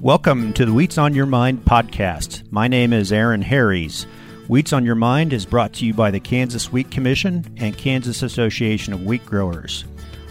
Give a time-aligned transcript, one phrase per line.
[0.00, 2.50] Welcome to the Wheats on Your Mind podcast.
[2.50, 4.06] My name is Aaron Harries.
[4.48, 8.22] Wheats on Your Mind is brought to you by the Kansas Wheat Commission and Kansas
[8.22, 9.84] Association of Wheat Growers.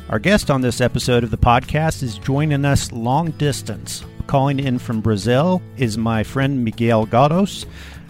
[0.10, 4.04] Our guest on this episode of the podcast is joining us long distance.
[4.26, 7.68] Calling in from Brazil is my friend Miguel Galdos,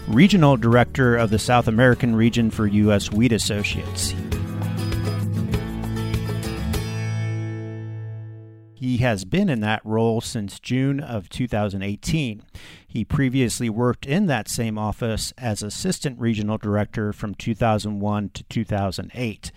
[0.07, 3.11] Regional Director of the South American region for U.S.
[3.11, 4.13] Wheat Associates.
[8.99, 12.43] Has been in that role since June of 2018.
[12.87, 19.51] He previously worked in that same office as Assistant Regional Director from 2001 to 2008.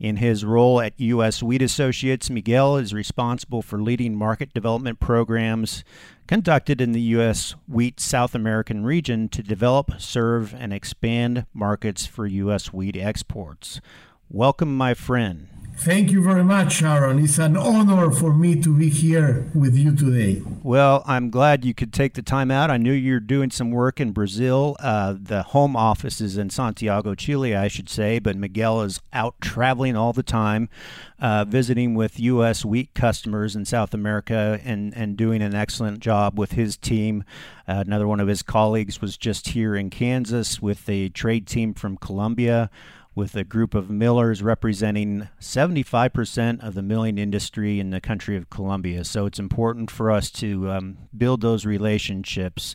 [0.00, 1.44] In his role at U.S.
[1.44, 5.84] Wheat Associates, Miguel is responsible for leading market development programs
[6.26, 7.54] conducted in the U.S.
[7.68, 12.72] Wheat South American region to develop, serve, and expand markets for U.S.
[12.72, 13.80] wheat exports.
[14.28, 15.51] Welcome, my friend.
[15.76, 17.18] Thank you very much, Aaron.
[17.18, 20.40] It's an honor for me to be here with you today.
[20.62, 22.70] Well, I'm glad you could take the time out.
[22.70, 24.76] I knew you're doing some work in Brazil.
[24.78, 29.34] Uh, the home office is in Santiago, Chile, I should say, but Miguel is out
[29.40, 30.68] traveling all the time,
[31.18, 32.64] uh, visiting with U.S.
[32.64, 37.24] wheat customers in South America and, and doing an excellent job with his team.
[37.66, 41.74] Uh, another one of his colleagues was just here in Kansas with a trade team
[41.74, 42.70] from Colombia
[43.14, 48.48] with a group of millers representing 75% of the milling industry in the country of
[48.48, 49.04] Colombia.
[49.04, 52.74] So it's important for us to um, build those relationships.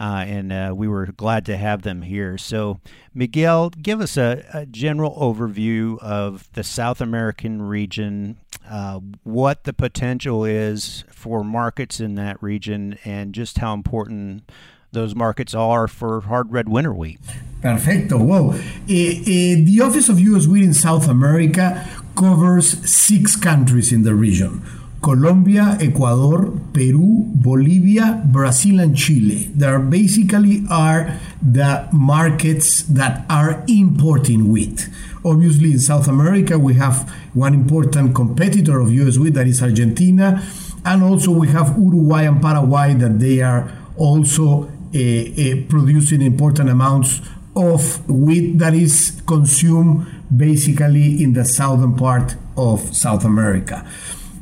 [0.00, 2.38] Uh, and uh, we were glad to have them here.
[2.38, 2.80] So,
[3.12, 9.72] Miguel, give us a, a general overview of the South American region, uh, what the
[9.72, 14.48] potential is for markets in that region, and just how important
[14.92, 17.20] those markets are for hard red winter wheat.
[17.62, 18.22] Perfecto.
[18.22, 20.46] Well, uh, uh, the Office of U.S.
[20.46, 21.86] Wheat in South America
[22.16, 24.62] covers six countries in the region.
[25.02, 29.50] Colombia, Ecuador, Peru, Bolivia, Brazil, and Chile.
[29.54, 34.88] There basically are the markets that are importing wheat.
[35.24, 40.42] Obviously, in South America, we have one important competitor of US wheat that is Argentina,
[40.84, 46.70] and also we have Uruguay and Paraguay that they are also Eh, eh, producing important
[46.70, 47.20] amounts
[47.54, 53.86] of wheat that is consumed basically in the southern part of South America.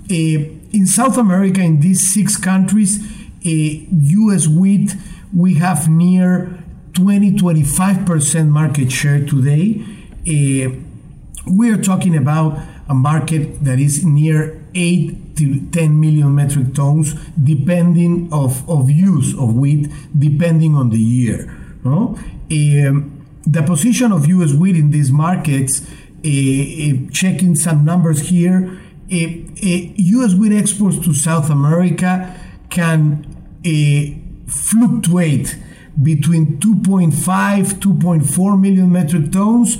[0.08, 3.00] Eh, in South America, in these six countries,
[3.42, 4.46] U.S.
[4.46, 4.94] wheat,
[5.34, 9.84] we have near 20 25% market share today.
[11.48, 12.58] we are talking about
[12.88, 19.34] a market that is near 8 to 10 million metric tons depending of, of use
[19.34, 22.18] of wheat depending on the year no?
[22.50, 28.80] Um, the position of us wheat in these markets uh, uh, checking some numbers here
[29.10, 32.34] us uh, wheat exports to south america
[32.70, 33.24] can
[34.46, 35.58] fluctuate
[36.02, 39.78] between 2.5 2.4 million metric tons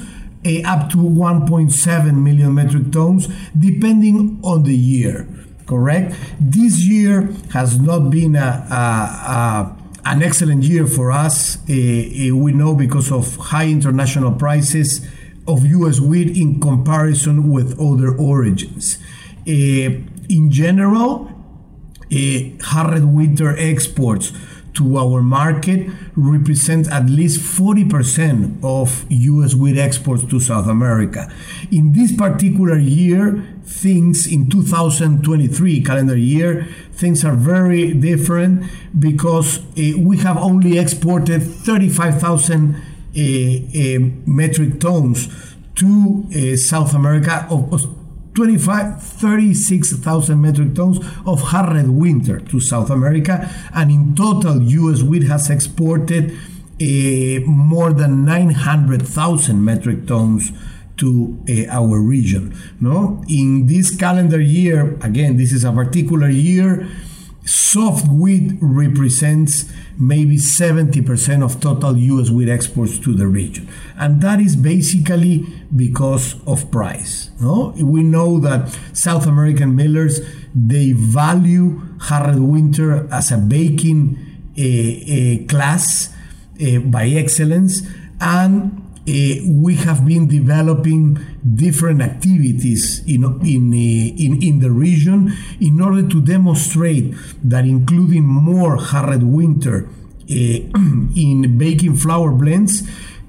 [0.65, 5.29] up to 1.7 million metric tons, depending on the year.
[5.67, 6.15] Correct?
[6.39, 9.77] This year has not been a, a, a
[10.07, 11.57] an excellent year for us.
[11.69, 15.05] Uh, uh, we know because of high international prices
[15.49, 15.99] of U.S.
[15.99, 18.99] wheat in comparison with other origins.
[19.49, 21.31] Uh, in general,
[22.63, 24.33] hard winter exports
[24.77, 31.33] to our market represent at least 40% of US wheat exports to South America.
[31.73, 39.99] In this particular year, things in 2023 calendar year, things are very different because uh,
[39.99, 45.29] we have only exported 35,000 uh, uh, metric tons
[45.75, 47.96] to South America of
[48.37, 55.03] 25, 36,000 metric tons of hard red winter to South America, and in total, U.S.
[55.03, 60.53] wheat has exported uh, more than 900,000 metric tons
[60.99, 62.55] to uh, our region.
[62.79, 66.87] No, in this calendar year, again, this is a particular year.
[67.47, 73.69] Soft wheat represents maybe 70% of total US wheat exports to the region.
[73.97, 77.31] And that is basically because of price.
[77.41, 77.73] No?
[77.81, 80.21] We know that South American millers
[80.55, 84.19] they value hard winter as a baking
[84.57, 86.13] a, a class
[86.61, 87.83] uh, by excellence
[88.21, 91.17] and uh, we have been developing
[91.55, 98.25] different activities in, in, uh, in, in the region in order to demonstrate that including
[98.25, 99.89] more hard winter
[100.29, 102.83] uh, in baking flour blends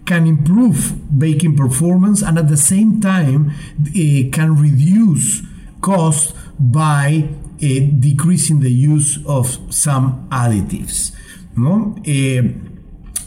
[0.05, 5.43] can improve baking performance and at the same time uh, can reduce
[5.81, 7.29] cost by
[7.59, 11.11] decreasing the use of some additives.
[11.55, 11.95] No?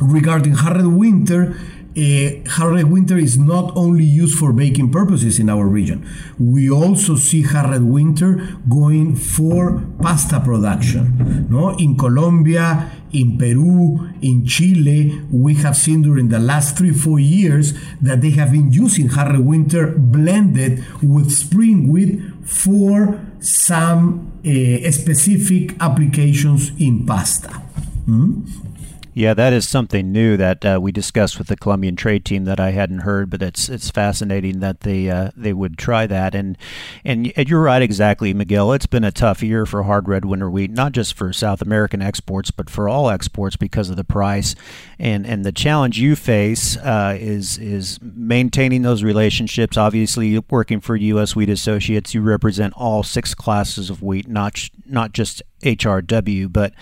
[0.01, 1.57] regarding hard winter,
[1.97, 6.07] uh, hard red winter is not only used for baking purposes in our region.
[6.39, 11.49] We also see hard red winter going for pasta production.
[11.51, 17.19] No, in Colombia, in Peru, in Chile, we have seen during the last three four
[17.19, 24.31] years that they have been using hard red winter blended with spring wheat for some
[24.47, 27.63] uh, specific applications in pasta.
[28.07, 28.70] Mm?
[29.13, 32.61] Yeah, that is something new that uh, we discussed with the Colombian trade team that
[32.61, 36.35] I hadn't heard, but it's it's fascinating that they uh, they would try that.
[36.35, 36.57] And,
[37.05, 38.73] and you're right, exactly, Miguel.
[38.73, 42.01] It's been a tough year for hard red winter wheat, not just for South American
[42.01, 44.55] exports, but for all exports because of the price.
[44.99, 49.77] And and the challenge you face uh, is is maintaining those relationships.
[49.77, 51.35] Obviously, working for U.S.
[51.35, 56.73] Wheat Associates, you represent all six classes of wheat, not not just HRW, but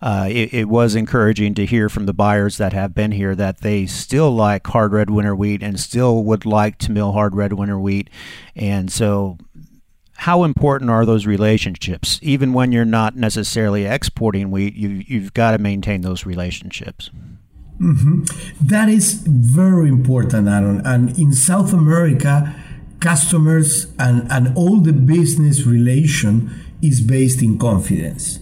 [0.00, 3.60] uh, it, it, was encouraging to hear from the buyers that have been here that
[3.60, 7.52] they still like hard red winter wheat and still would like to mill hard red
[7.52, 8.08] winter wheat.
[8.54, 9.38] And so,
[10.18, 12.18] how important are those relationships?
[12.22, 17.10] Even when you're not necessarily exporting wheat, you, you've got to maintain those relationships.
[17.80, 18.24] Mm-hmm.
[18.60, 20.84] That is very important, Aaron.
[20.84, 22.54] And in South America,
[23.00, 26.50] customers and, and all the business relation
[26.82, 28.38] is based in confidence.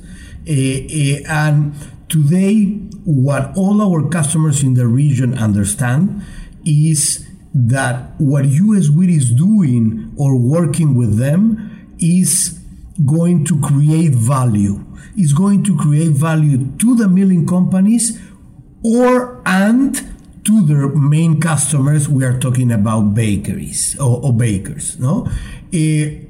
[0.48, 1.74] Uh, uh, and
[2.08, 2.64] today,
[3.04, 6.22] what all our customers in the region understand
[6.64, 12.60] is that what US Wheat is doing or working with them is
[13.04, 14.84] going to create value.
[15.16, 18.20] Is going to create value to the milling companies
[18.84, 19.94] or and
[20.44, 22.08] to their main customers.
[22.08, 24.98] We are talking about bakeries or, or bakers.
[24.98, 26.26] No, uh,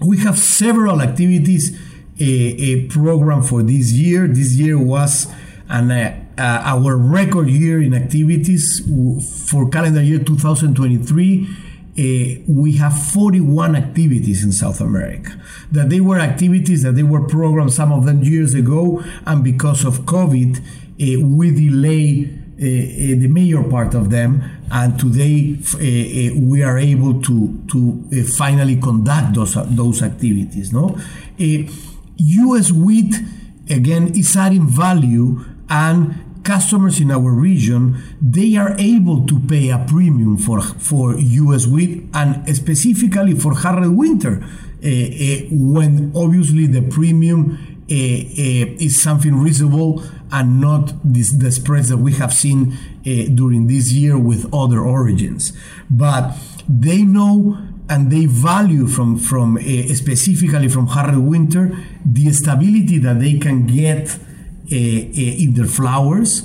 [0.00, 1.78] we have several activities
[2.18, 4.26] a, a program for this year.
[4.26, 5.32] This year was
[5.68, 8.82] an, uh, uh, our record year in activities
[9.50, 11.48] for calendar year 2023.
[11.98, 15.32] Uh, we have 41 activities in South America.
[15.72, 19.84] That they were activities that they were programmed some of them years ago, and because
[19.84, 26.40] of COVID, uh, we delay uh, uh, the major part of them, and today uh,
[26.40, 30.72] we are able to to finally conduct those those activities.
[30.72, 30.98] No,
[31.38, 32.72] U.S.
[32.72, 33.14] wheat
[33.68, 39.84] again is adding value and customers in our region they are able to pay a
[39.88, 46.82] premium for for US wheat and specifically for hard winter uh, uh, when obviously the
[46.82, 47.58] premium
[47.90, 50.02] uh, is something reasonable
[50.32, 54.80] and not this, the spreads that we have seen uh, during this year with other
[54.80, 55.52] origins.
[55.88, 56.36] But
[56.68, 57.58] they know
[57.88, 59.60] and they value from from uh,
[59.94, 64.18] specifically from Harry winter the stability that they can get
[64.72, 66.42] uh, uh, in their flours.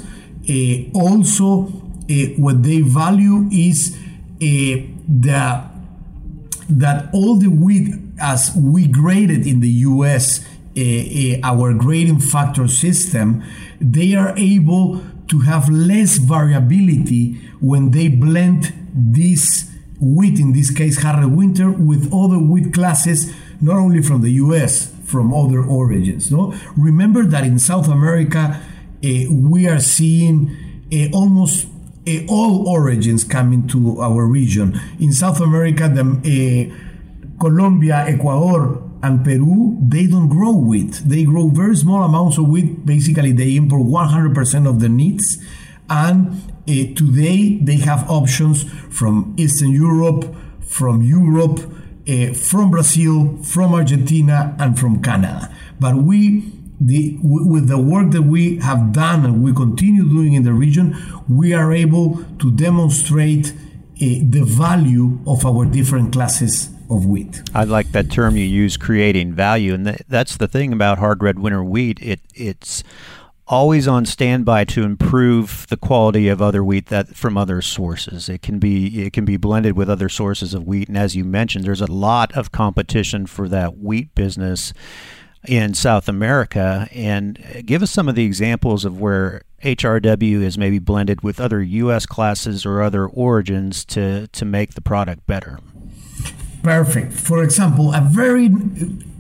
[0.48, 3.98] Uh, also, uh, what they value is
[4.38, 5.64] the
[6.70, 10.46] that all the wheat as we graded in the U.S.
[11.44, 13.44] our grading factor system
[13.82, 21.02] they are able to have less variability when they blend this wheat, in this case
[21.02, 26.32] hard red winter, with other wheat classes, not only from the US, from other origins.
[26.32, 26.54] No?
[26.78, 28.62] Remember that in South America,
[29.04, 30.56] uh, we are seeing
[30.94, 31.68] uh, almost
[32.08, 34.80] uh, all origins coming to our region.
[35.00, 36.72] In South America, the,
[37.40, 41.02] Colombia, Ecuador, and Peru, they don't grow wheat.
[41.06, 42.86] They grow very small amounts of wheat.
[42.86, 45.38] Basically, they import 100% of the needs.
[45.90, 46.32] And
[46.68, 51.60] uh, today, they have options from Eastern Europe, from Europe,
[52.08, 55.54] uh, from Brazil, from Argentina, and from Canada.
[55.80, 60.44] But we the, with the work that we have done and we continue doing in
[60.44, 60.96] the region,
[61.30, 63.56] we are able to demonstrate uh,
[64.00, 67.42] the value of our different classes of wheat.
[67.56, 71.24] I like that term you use, creating value, and th- that's the thing about hard
[71.24, 72.00] red winter wheat.
[72.02, 72.84] It it's
[73.48, 78.30] always on standby to improve the quality of other wheat that from other sources.
[78.30, 81.24] It can be it can be blended with other sources of wheat, and as you
[81.24, 84.74] mentioned, there's a lot of competition for that wheat business
[85.48, 86.88] in South America.
[86.94, 91.62] And give us some of the examples of where HRW is maybe blended with other
[91.62, 92.06] U.S.
[92.06, 95.60] classes or other origins to to make the product better.
[96.64, 97.14] Perfect.
[97.14, 98.50] For example, a very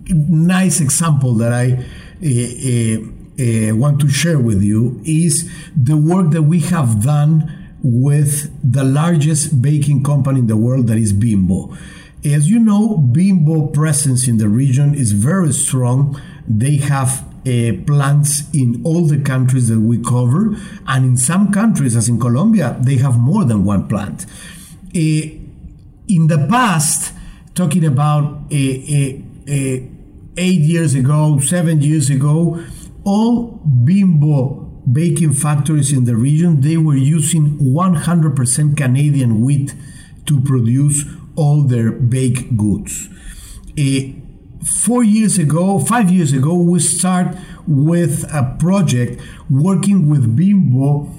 [0.08, 1.74] nice example that I
[2.24, 3.02] uh,
[3.42, 8.84] uh, want to share with you is the work that we have done with the
[8.84, 11.76] largest baking company in the world, that is Bimbo.
[12.24, 16.22] As you know, Bimbo presence in the region is very strong.
[16.48, 20.56] They have uh, plants in all the countries that we cover,
[20.88, 24.28] and in some countries, as in Colombia, they have more than one plant.
[24.96, 25.40] Uh,
[26.08, 27.14] in the past,
[27.56, 29.24] talking about eight
[30.38, 32.64] years ago, seven years ago,
[33.04, 39.76] all Bimbo baking factories in the region they were using 100% Canadian wheat
[40.26, 41.06] to produce
[41.36, 43.08] all their baked goods.
[43.78, 44.02] Uh,
[44.66, 47.36] four years ago, five years ago, we start
[47.68, 51.10] with a project working with Bimbo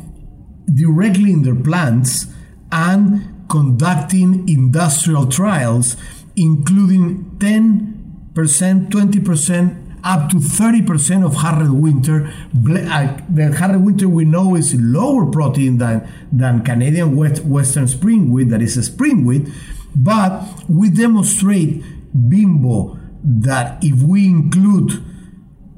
[0.73, 2.27] directly in their plants
[2.71, 5.97] and conducting industrial trials,
[6.37, 12.27] including 10%, 20%, up to 30% of hard red Winter.
[12.27, 17.87] Uh, the hard red Winter we know is lower protein than, than Canadian West, Western
[17.87, 19.49] Spring Wheat, that is a spring wheat,
[19.95, 21.85] but we demonstrate
[22.29, 25.05] Bimbo that if we include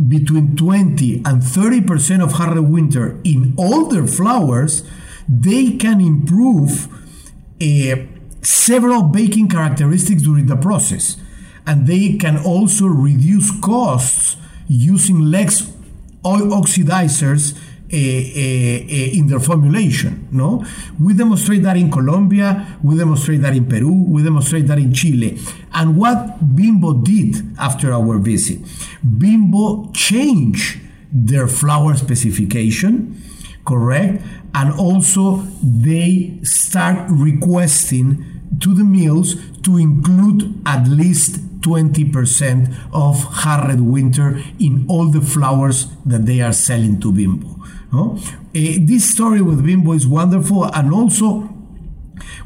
[0.08, 4.82] between 20 and 30% of hard red Winter in all their flours,
[5.28, 6.88] they can improve
[7.62, 7.96] uh,
[8.44, 11.16] several baking characteristics during the process.
[11.66, 14.36] And they can also reduce costs
[14.68, 15.72] using less
[16.26, 17.56] oil oxidizers
[17.92, 20.26] uh, uh, in their formulation.
[20.32, 20.64] No,
[21.00, 25.38] we demonstrate that in Colombia, we demonstrate that in Peru, we demonstrate that in Chile.
[25.72, 28.58] And what Bimbo did after our visit,
[29.18, 30.80] Bimbo changed
[31.12, 33.22] their flour specification,
[33.64, 34.22] correct,
[34.54, 43.68] and also they start requesting to the mills to include at least 20% of hard
[43.68, 47.56] red Winter in all the flours that they are selling to Bimbo.
[47.92, 48.18] No?
[48.18, 51.48] Uh, this story with Bimbo is wonderful, and also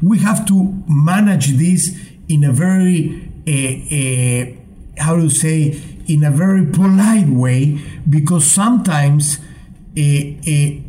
[0.01, 1.97] we have to manage this
[2.29, 9.39] in a very, uh, uh, how to say, in a very polite way, because sometimes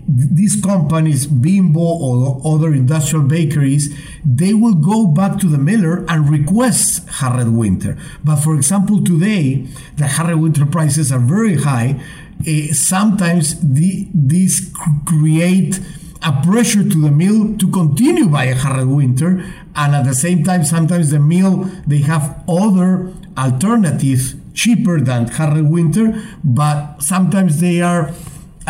[0.09, 6.29] these companies, Bimbo or other industrial bakeries, they will go back to the miller and
[6.29, 7.99] request hard red Winter.
[8.25, 12.01] But for example, today the hard red Winter prices are very high
[12.47, 14.73] uh, sometimes the, this
[15.05, 15.81] create
[16.23, 19.45] a pressure to the mill to continue buying hard red Winter,
[19.77, 25.57] and at the same time, sometimes the mill they have other alternatives cheaper than hard
[25.57, 28.13] red Winter, but sometimes they are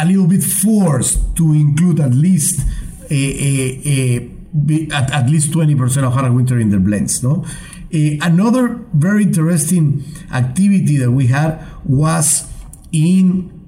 [0.00, 2.61] a little bit forced to include at least
[3.11, 4.30] a, a, a
[4.92, 7.23] at, at least 20% of hard red Winter in their blends.
[7.23, 7.45] No,
[7.92, 12.50] another very interesting activity that we had was
[12.92, 13.61] in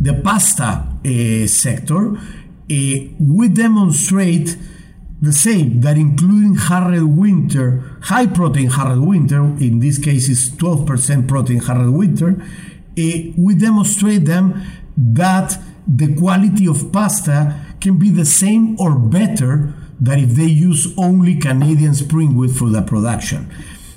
[0.00, 2.18] the pasta uh, sector, uh,
[2.68, 4.56] we demonstrate
[5.20, 10.28] the same that including hard red Winter, high protein hard red Winter, in this case
[10.28, 12.44] is 12% protein hard red Winter,
[12.96, 14.60] we demonstrate them
[14.96, 20.92] that the quality of pasta can be the same or better than if they use
[20.96, 23.50] only Canadian spring wheat for the production.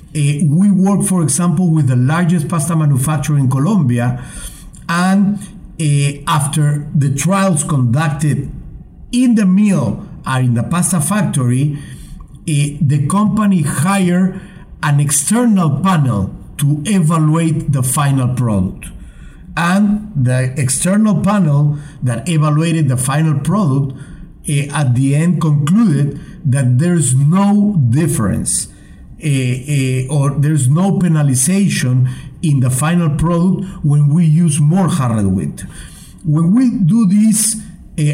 [0.08, 4.24] Uh, we work, for example, with the largest pasta manufacturer in Colombia,
[4.88, 5.38] and
[5.80, 8.50] uh, after the trials conducted
[9.12, 14.40] in the mill or in the pasta factory, uh, the company hired
[14.82, 18.86] an external panel to evaluate the final product.
[19.56, 23.98] And the external panel that evaluated the final product
[24.48, 32.06] uh, at the end concluded that there's no difference uh, uh, or there's no penalization
[32.42, 35.66] in the final product when we use more Winter.
[36.24, 37.56] When we do this,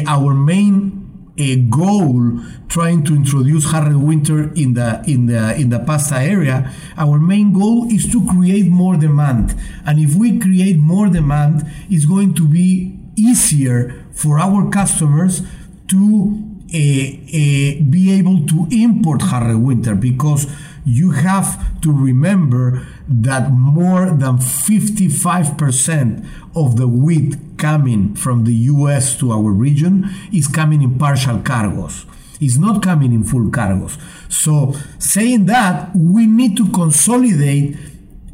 [0.07, 1.02] our main
[1.37, 6.17] a goal trying to introduce hard red Winter in the in the in the pasta
[6.17, 9.55] area our main goal is to create more demand.
[9.85, 15.41] And if we create more demand it's going to be easier for our customers
[15.87, 20.47] to uh, uh, be able to import hard red Winter because
[20.85, 26.25] you have to remember that more than 55%
[26.55, 32.05] of the wheat coming from the US to our region is coming in partial cargos.
[32.41, 33.97] It's not coming in full cargos.
[34.31, 37.77] So, saying that, we need to consolidate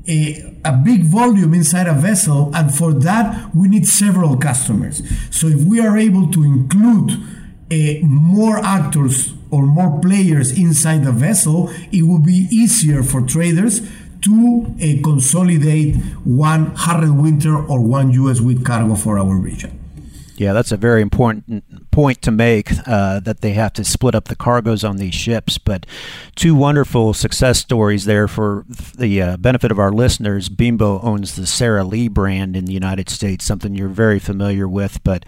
[0.07, 5.03] a, a, big volume inside a vessel, and for that, we need several customers.
[5.29, 7.11] So, if we are able to include
[7.71, 13.81] uh, more actors or more players inside the vessel, it will be easier for traders
[14.21, 19.78] to uh, consolidate one hard red Winter or one US wheat cargo for our region.
[20.39, 24.29] Yeah, that's a very important point to make uh, that they have to split up
[24.29, 25.57] the cargoes on these ships.
[25.57, 25.85] But
[26.33, 30.47] two wonderful success stories there for the uh, benefit of our listeners.
[30.47, 35.03] Bimbo owns the Sara Lee brand in the United States, something you're very familiar with.
[35.03, 35.25] But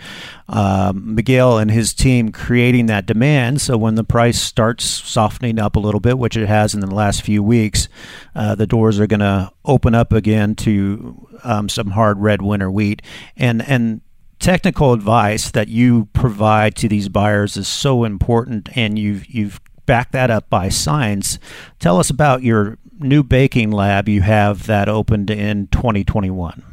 [0.48, 3.60] um, Miguel and his team creating that demand.
[3.60, 6.88] So when the price starts softening up a little bit, which it has in the
[6.88, 7.90] last few weeks,
[8.34, 12.72] uh, the doors are going to open up again to um, some hard red winter
[12.72, 13.02] wheat.
[13.36, 14.00] And and
[14.42, 20.12] technical advice that you provide to these buyers is so important, and you've you've backed
[20.12, 21.40] that up by science.
[21.80, 26.64] Tell us about your new baking lab you have that opened in 2021.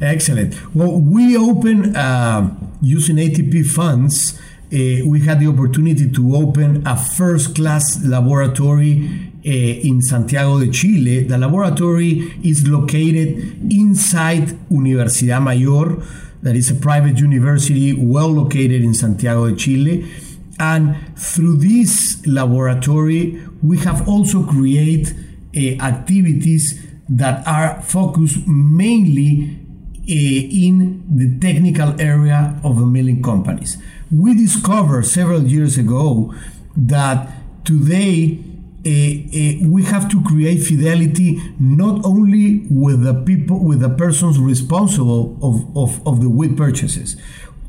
[0.00, 0.74] Excellent.
[0.74, 2.50] Well, we opened uh,
[2.80, 4.38] using ATP funds.
[4.72, 9.50] Uh, we had the opportunity to open a first class laboratory uh,
[9.88, 11.24] in Santiago de Chile.
[11.24, 16.02] The laboratory is located inside Universidad Mayor
[16.42, 20.10] that is a private university well located in Santiago de Chile.
[20.58, 25.16] And through this laboratory, we have also created
[25.56, 29.58] uh, activities that are focused mainly
[30.00, 33.78] uh, in the technical area of the milling companies.
[34.10, 36.34] We discovered several years ago
[36.76, 38.38] that today
[38.84, 45.76] we have to create fidelity not only with the people, with the persons responsible of,
[45.76, 47.16] of, of the wheat purchases.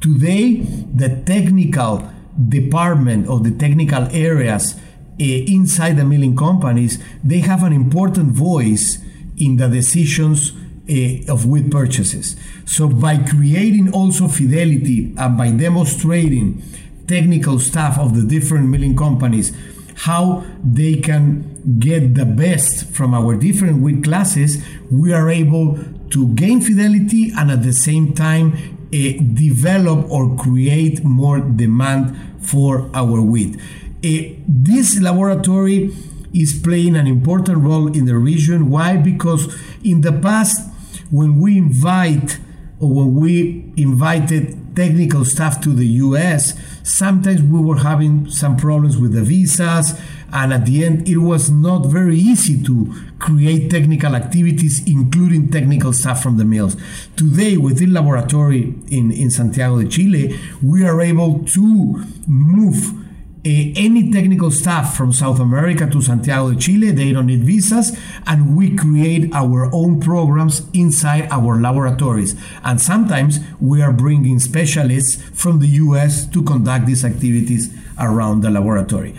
[0.01, 2.09] Today, the technical
[2.49, 8.97] department or the technical areas uh, inside the milling companies, they have an important voice
[9.37, 10.51] in the decisions
[10.89, 12.35] uh, of wheat purchases.
[12.65, 16.63] So by creating also fidelity and by demonstrating
[17.07, 19.55] technical staff of the different milling companies
[19.95, 25.77] how they can get the best from our different wheat classes, we are able
[26.09, 28.97] to gain fidelity and at the same time uh,
[29.33, 33.59] develop or create more demand for our wheat.
[34.05, 35.95] Uh, this laboratory
[36.33, 38.69] is playing an important role in the region.
[38.69, 38.97] Why?
[38.97, 40.69] Because in the past,
[41.09, 42.39] when we invite
[42.87, 46.53] when we invited technical staff to the US,
[46.83, 49.99] sometimes we were having some problems with the visas,
[50.31, 55.93] and at the end, it was not very easy to create technical activities, including technical
[55.93, 56.75] staff from the mills.
[57.15, 63.02] Today, within laboratory in, in Santiago de Chile, we are able to move
[63.45, 66.91] any technical staff from South America to Santiago de Chile.
[66.91, 72.35] They don't need visas, and we create our own programs inside our laboratories.
[72.63, 78.49] And sometimes we are bringing specialists from the US to conduct these activities around the
[78.49, 79.15] laboratory.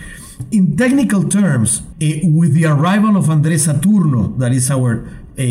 [0.51, 5.07] In technical terms, uh, with the arrival of Andres Saturno, that is our
[5.37, 5.43] uh,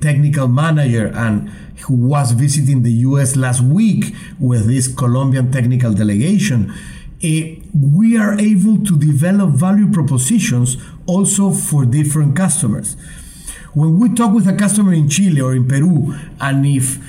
[0.00, 1.50] technical manager and
[1.82, 6.72] who was visiting the US last week with this Colombian technical delegation,
[7.22, 12.96] we are able to develop value propositions also for different customers.
[13.74, 17.00] When we talk with a customer in Chile or in Peru, and if uh,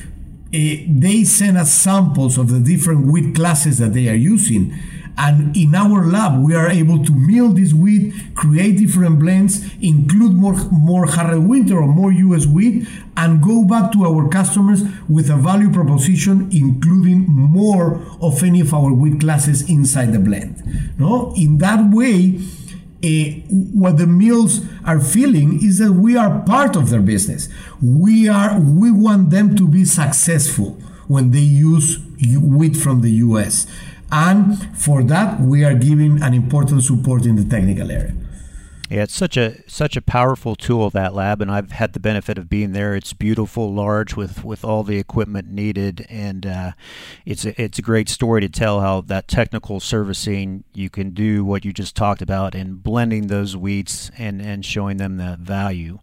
[0.51, 4.73] they send us samples of the different wheat classes that they are using,
[5.17, 10.33] and in our lab, we are able to mill this wheat, create different blends, include
[10.33, 14.83] more, more hard red Winter or more US wheat, and go back to our customers
[15.07, 20.63] with a value proposition, including more of any of our wheat classes inside the blend.
[20.97, 21.33] No?
[21.37, 22.39] In that way,
[23.03, 23.07] uh,
[23.73, 27.49] what the mills are feeling is that we are part of their business.
[27.81, 30.71] We are we want them to be successful
[31.07, 31.99] when they use
[32.39, 33.67] wheat from the US.
[34.15, 38.13] And for that, we are giving an important support in the technical area.
[38.93, 42.37] Yeah, it's such a such a powerful tool that lab, and I've had the benefit
[42.37, 42.93] of being there.
[42.93, 46.71] It's beautiful, large, with with all the equipment needed, and uh,
[47.25, 51.43] it's a, it's a great story to tell how that technical servicing you can do
[51.43, 55.97] what you just talked about, and blending those wheats and and showing them the value.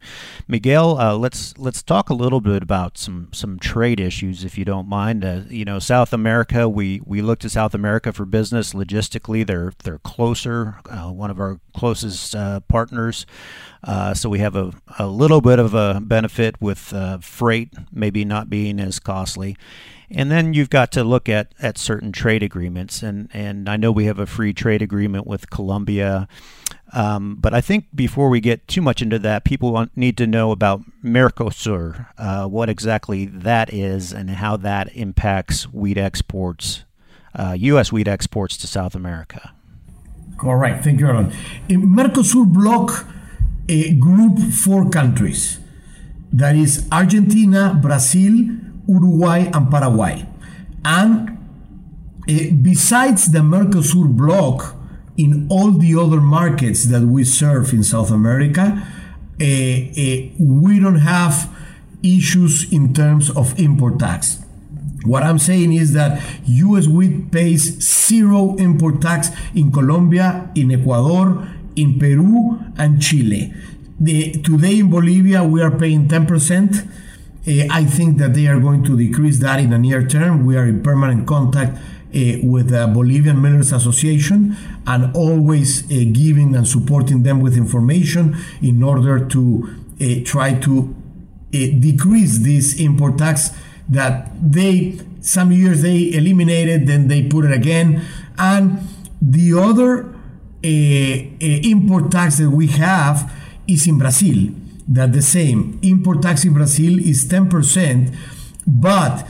[0.48, 4.64] Miguel, uh, let's let's talk a little bit about some some trade issues, if you
[4.64, 5.24] don't mind.
[5.24, 8.72] Uh, you know, South America, we we look to South America for business.
[8.72, 10.80] Logistically, they're they're closer.
[10.90, 13.26] Uh, one of our closest uh, partners partners.
[13.84, 18.24] Uh, so we have a, a little bit of a benefit with uh, freight maybe
[18.24, 19.54] not being as costly.
[20.10, 23.02] And then you've got to look at, at certain trade agreements.
[23.02, 26.26] And, and I know we have a free trade agreement with Colombia.
[26.94, 30.26] Um, but I think before we get too much into that, people want, need to
[30.26, 36.84] know about Mercosur, uh, what exactly that is, and how that impacts wheat exports,
[37.38, 37.92] U.S.
[37.92, 39.52] Uh, wheat exports to South America.
[40.40, 40.84] Correct.
[40.84, 41.32] Thank you, Aaron.
[41.68, 43.06] In Mercosur bloc,
[43.68, 45.60] a group four countries.
[46.32, 48.56] That is Argentina, Brazil,
[48.88, 50.26] Uruguay, and Paraguay.
[50.82, 54.76] And uh, besides the Mercosur bloc,
[55.18, 58.82] in all the other markets that we serve in South America,
[59.38, 61.50] uh, we don't have
[62.02, 64.42] issues in terms of import tax.
[65.04, 71.48] What I'm saying is that US wheat pays zero import tax in Colombia, in Ecuador,
[71.76, 73.54] in Peru, and Chile.
[73.98, 76.86] The, today in Bolivia, we are paying 10%.
[77.46, 80.44] Uh, I think that they are going to decrease that in the near term.
[80.44, 86.54] We are in permanent contact uh, with the Bolivian Millers Association and always uh, giving
[86.54, 89.76] and supporting them with information in order to
[90.24, 90.94] try to
[91.52, 93.50] decrease this import tax
[93.90, 98.02] that they some years they eliminated then they put it again.
[98.38, 98.80] And
[99.20, 100.68] the other uh,
[101.72, 103.30] import tax that we have
[103.66, 104.52] is in brazil.
[104.88, 105.78] That the same.
[105.82, 108.16] Import tax in brazil is 10%
[108.66, 109.26] but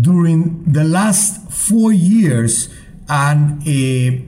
[0.00, 2.68] during the last four years
[3.08, 4.22] and uh,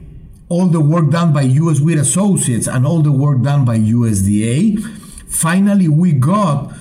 [0.47, 4.81] all the work done by us wheat associates and all the work done by usda
[5.27, 6.73] finally we got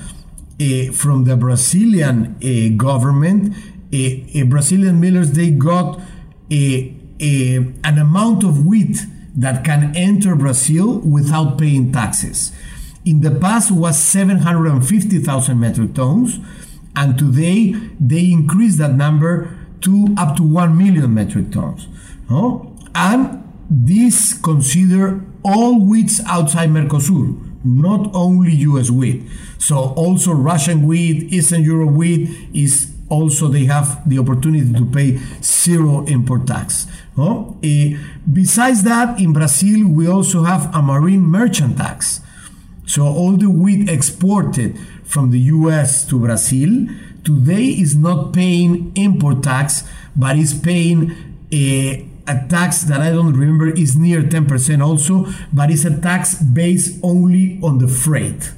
[0.92, 2.36] from the Brazilian
[2.76, 3.54] government,
[4.48, 6.00] Brazilian millers they got
[6.50, 12.52] an amount of wheat that can enter Brazil without paying taxes.
[13.04, 16.40] In the past was 750,000 metric tons,
[16.96, 21.86] and today they increased that number to up to 1 million metric tons.
[22.28, 22.76] No?
[22.94, 29.22] And this consider all wheats outside Mercosur not only US wheat.
[29.58, 35.18] So also Russian wheat, Eastern Europe wheat is also they have the opportunity to pay
[35.42, 36.86] zero import tax.
[37.16, 37.56] Oh?
[38.30, 42.20] Besides that, in Brazil, we also have a marine merchant tax.
[42.86, 46.86] So all the wheat exported from the US to Brazil
[47.24, 49.84] today is not paying import tax,
[50.16, 51.12] but is paying
[51.52, 56.34] a a tax that I don't remember is near 10% also, but it's a tax
[56.40, 58.52] based only on the freight.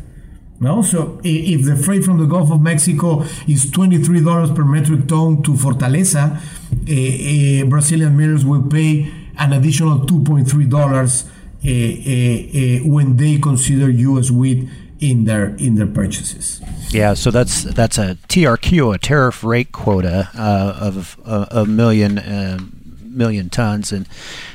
[0.59, 0.83] No?
[0.83, 5.52] So if the freight from the Gulf of Mexico is $23 per metric ton to
[5.52, 11.24] Fortaleza, uh, uh, Brazilian millers will pay an additional $2.3
[11.62, 14.30] uh, when they consider U.S.
[14.30, 14.68] wheat
[15.00, 16.61] in their in their purchases.
[16.90, 22.18] Yeah, so that's that's a TRQ, a tariff rate quota uh, of a, a million
[22.18, 22.79] um,
[23.10, 24.06] million tons, and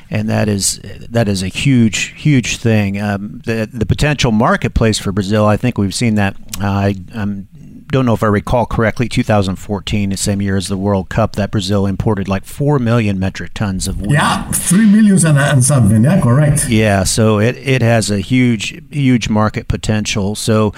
[0.09, 2.99] and that is that is a huge huge thing.
[2.99, 6.35] Um, the the potential marketplace for Brazil, I think we've seen that.
[6.61, 7.47] Uh, I I'm,
[7.87, 11.51] don't know if I recall correctly, 2014, the same year as the World Cup, that
[11.51, 14.11] Brazil imported like 4 million metric tons of wheat.
[14.11, 16.03] Yeah, 3 million and, and something.
[16.03, 16.67] Yeah, correct.
[16.67, 20.35] Yeah, so it, it has a huge, huge market potential.
[20.35, 20.73] So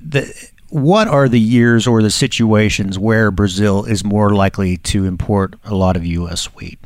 [0.00, 5.56] the what are the years or the situations where Brazil is more likely to import
[5.64, 6.46] a lot of U.S.
[6.54, 6.78] wheat?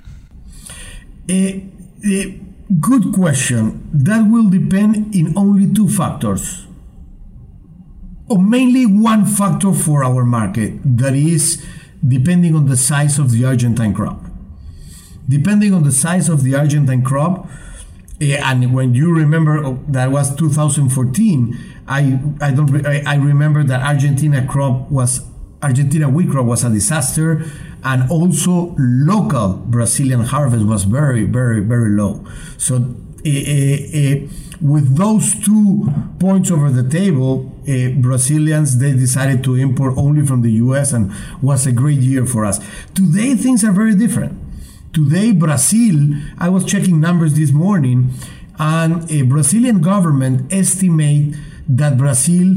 [1.29, 1.67] A,
[2.05, 2.41] a
[2.79, 3.89] good question.
[3.93, 6.67] That will depend in only two factors.
[8.29, 11.65] Or mainly one factor for our market, that is
[12.07, 14.25] depending on the size of the Argentine crop.
[15.29, 17.49] Depending on the size of the Argentine crop,
[18.21, 24.47] and when you remember oh, that was 2014, I I don't I remember that Argentina
[24.47, 25.27] crop was
[25.63, 27.45] Argentina wheat crop was a disaster
[27.85, 32.25] and also local Brazilian harvest was very, very, very low.
[32.57, 34.29] So, uh, uh,
[34.61, 37.51] with those two points over the table,
[37.97, 40.93] Brazilians they decided to import only from the U.S.
[40.93, 42.59] and was a great year for us.
[42.95, 44.39] Today things are very different.
[44.93, 48.11] Today, Brazil, I was checking numbers this morning,
[48.59, 51.37] and a Brazilian government estimate
[51.69, 52.57] that Brazil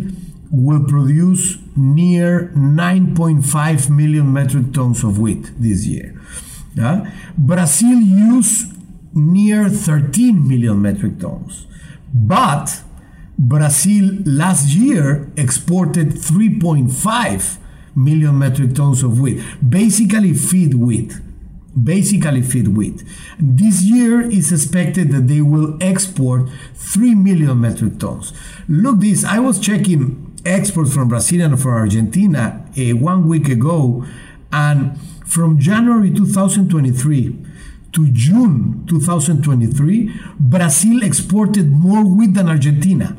[0.50, 6.20] will produce near 9.5 million metric tons of wheat this year.
[6.74, 7.12] Yeah?
[7.38, 8.74] Brazil used
[9.14, 11.68] near 13 million metric tons.
[12.12, 12.82] But
[13.38, 17.58] Brazil last year exported 3.5
[17.96, 21.14] million metric tons of wheat, basically feed wheat.
[21.82, 23.04] Basically, feed wheat.
[23.40, 28.32] This year is expected that they will export 3 million metric tons.
[28.68, 34.06] Look, this I was checking exports from Brazil and from Argentina uh, one week ago.
[34.52, 37.46] And from January 2023
[37.94, 43.18] to June 2023, Brazil exported more wheat than Argentina.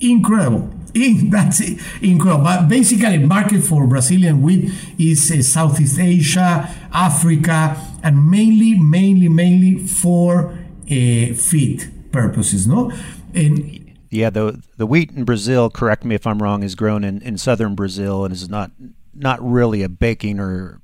[0.00, 0.70] Incredible.
[0.94, 1.60] That's
[2.00, 2.44] incredible.
[2.44, 9.86] But basically, market for Brazilian wheat is uh, Southeast Asia, Africa, and mainly, mainly, mainly
[9.86, 10.58] for
[10.90, 12.66] uh, feed purposes.
[12.66, 12.90] No,
[13.34, 17.20] and yeah, the the wheat in Brazil, correct me if I'm wrong, is grown in,
[17.22, 18.70] in southern Brazil and is not
[19.14, 20.80] not really a baking or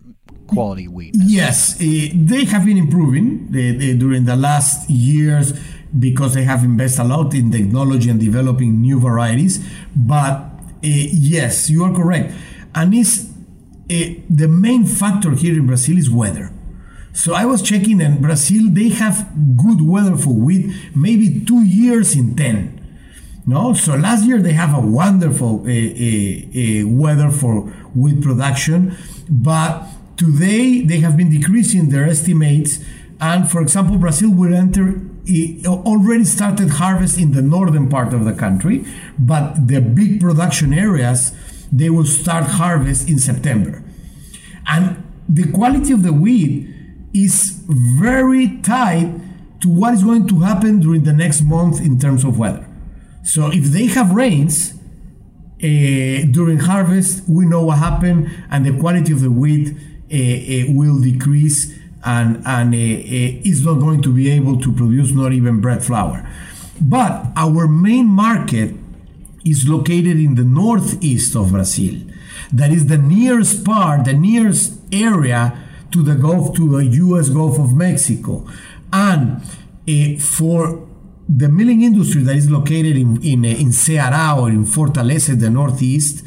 [0.49, 1.15] quality wheat.
[1.17, 5.55] Yes, uh, they have been improving during the last years
[5.99, 9.65] because they have invested a lot in technology and developing new varieties.
[9.95, 10.49] But uh,
[10.83, 12.33] yes, you are correct.
[12.75, 13.27] And it's,
[13.91, 16.51] uh, the main factor here in Brazil is weather.
[17.13, 22.17] So I was checking, and Brazil they have good weather for wheat, maybe two years
[22.17, 22.81] in ten.
[23.47, 27.61] No, so last year they have a wonderful uh, uh, weather for
[27.95, 28.97] wheat production,
[29.29, 32.81] but today they have been decreasing their estimates.
[33.21, 35.01] And for example, Brazil will enter
[35.67, 38.85] already started harvest in the northern part of the country,
[39.19, 41.33] but the big production areas
[41.73, 43.83] they will start harvest in September.
[44.67, 46.69] And the quality of the wheat
[47.13, 49.21] is very tied
[49.61, 52.67] to what is going to happen during the next month in terms of weather.
[53.23, 59.13] So if they have rains uh, during harvest, we know what happened, and the quality
[59.13, 61.75] of the wheat uh, uh, will decrease,
[62.05, 66.29] and and is not going to be able to produce not even bread flour.
[66.81, 68.75] But our main market
[69.45, 72.01] is located in the northeast of Brazil.
[72.53, 75.59] That is the nearest part, the nearest area
[75.93, 77.29] to the Gulf, to the U.S.
[77.29, 78.47] Gulf of Mexico,
[78.93, 79.43] and
[79.89, 80.87] uh, for
[81.29, 86.25] the milling industry that is located in in, in Ceará or in Fortaleza, the northeast,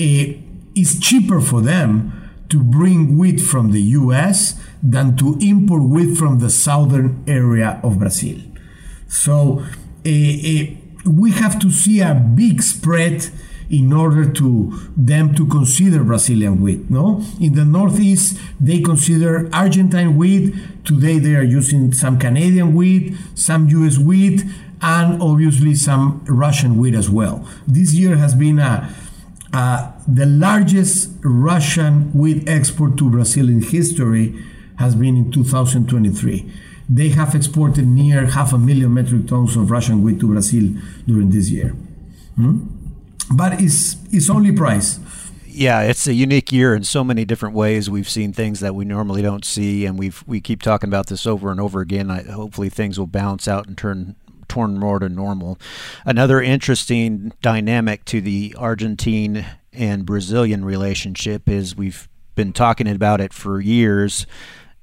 [0.00, 2.12] uh, cheaper for them
[2.48, 4.54] to bring wheat from the U.S.
[4.82, 8.38] than to import wheat from the southern area of Brazil.
[9.08, 10.60] So uh,
[11.04, 13.30] we have to see a big spread
[13.70, 16.90] in order to them to consider Brazilian wheat.
[16.90, 20.54] No, in the Northeast they consider Argentine wheat.
[20.84, 23.98] Today they are using some Canadian wheat, some U.S.
[23.98, 24.44] wheat,
[24.80, 27.46] and obviously some Russian wheat as well.
[27.66, 28.94] This year has been a
[29.52, 34.44] the largest Russian wheat export to Brazil in history
[34.78, 36.52] has been in 2023.
[36.88, 40.74] They have exported near half a million metric tons of Russian wheat to Brazil
[41.06, 41.74] during this year.
[42.36, 42.78] Hmm?
[43.30, 44.98] but it's it's only price
[45.50, 47.90] yeah, it's a unique year in so many different ways.
[47.90, 51.26] We've seen things that we normally don't see, and we've we keep talking about this
[51.26, 52.12] over and over again.
[52.12, 54.14] I, hopefully, things will bounce out and turn
[54.46, 55.58] turn more to normal.
[56.04, 63.32] Another interesting dynamic to the Argentine and Brazilian relationship is we've been talking about it
[63.32, 64.28] for years.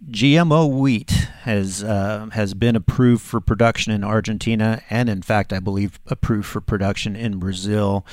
[0.03, 1.09] GMO wheat
[1.43, 6.47] has uh, has been approved for production in Argentina, and in fact, I believe approved
[6.47, 8.05] for production in Brazil,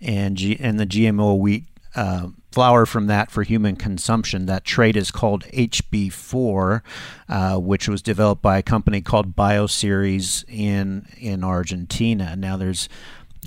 [0.00, 4.46] and G- and the GMO wheat uh, flour from that for human consumption.
[4.46, 6.82] That trait is called HB4,
[7.28, 12.34] uh, which was developed by a company called Bioceres in in Argentina.
[12.36, 12.88] Now, there's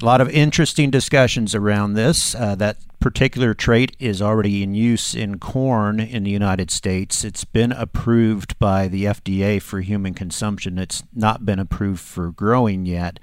[0.01, 2.33] a lot of interesting discussions around this.
[2.35, 7.25] Uh, that particular trait is already in use in corn in the United States.
[7.25, 10.77] It's been approved by the FDA for human consumption.
[10.77, 13.19] It's not been approved for growing yet.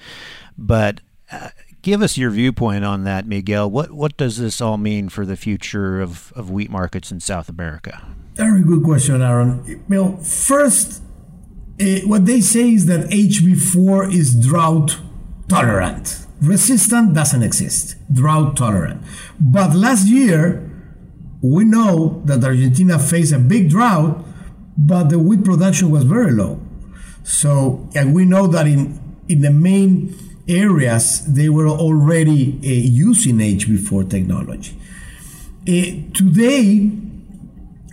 [0.59, 1.01] But
[1.33, 3.71] uh, give us your viewpoint on that, Miguel.
[3.71, 7.49] What what does this all mean for the future of, of wheat markets in South
[7.49, 8.03] America?
[8.35, 9.83] Very good question, Aaron.
[9.89, 11.03] Well, first,
[11.81, 14.99] uh, what they say is that HB4 is drought
[15.49, 19.03] tolerant resistant doesn't exist, drought tolerant.
[19.41, 20.69] But last year,
[21.43, 24.25] we know that Argentina faced a big drought,
[24.77, 26.61] but the wheat production was very low.
[27.25, 28.99] So, and we know that in,
[29.29, 30.17] in the main
[30.49, 34.77] areas, they were already uh, using HB4 technology.
[35.63, 36.87] Uh, today,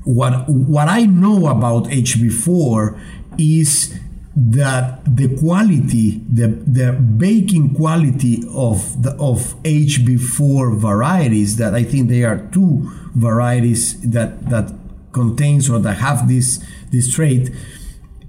[0.06, 3.00] what, what I know about HB4
[3.38, 4.00] is
[4.36, 12.10] that the quality, the, the baking quality of the of HB4 varieties, that I think
[12.10, 14.74] there are two varieties that that
[15.14, 17.54] contains or that have this this trait, uh,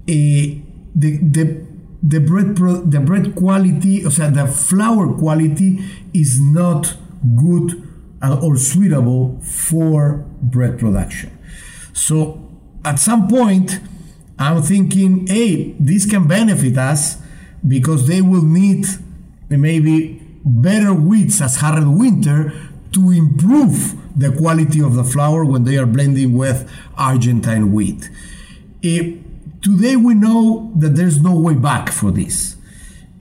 [0.07, 0.61] the
[0.95, 1.67] the
[2.01, 6.95] the bread pro, the bread quality, or sea, the flour quality is not
[7.35, 7.83] good
[8.23, 11.37] or suitable for bread production.
[11.91, 12.49] So
[12.85, 13.79] at some point
[14.39, 17.17] I'm thinking, hey, this can benefit us
[17.67, 18.85] because they will need
[19.49, 22.53] maybe better wheats as hard red Winter
[22.93, 28.09] to improve the quality of the flour when they are blending with Argentine wheat.
[28.81, 29.17] If,
[29.61, 32.55] today we know that there's no way back for this.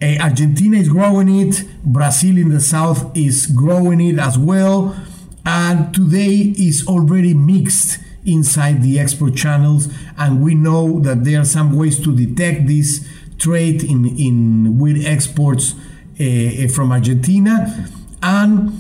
[0.01, 4.95] Uh, Argentina is growing it, Brazil in the south is growing it as well,
[5.45, 9.89] and today is already mixed inside the export channels.
[10.17, 13.09] And we know that there are some ways to detect this
[13.39, 15.75] trade in, in wheat exports
[16.21, 17.89] uh, from Argentina.
[18.23, 18.73] And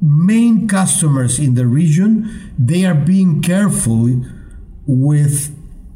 [0.00, 4.24] main customers in the region, they are being careful
[4.86, 5.50] with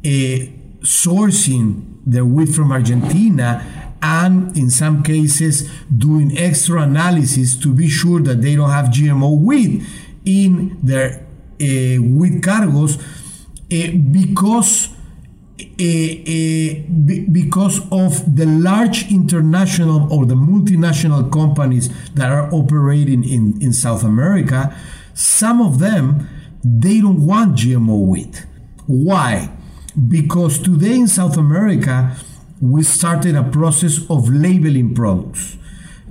[0.05, 0.47] uh,
[0.81, 8.21] sourcing their wheat from Argentina and in some cases doing extra analysis to be sure
[8.21, 9.83] that they don't have GMO wheat
[10.23, 11.26] in their
[11.59, 14.89] uh, wheat cargos uh, because
[17.31, 24.03] because of the large international or the multinational companies that are operating in, in South
[24.03, 24.75] America,
[25.13, 26.27] some of them
[26.63, 28.45] they don't want GMO wheat.
[28.85, 29.49] Why?
[30.07, 32.15] Because today in South America,
[32.61, 35.56] we started a process of labeling products.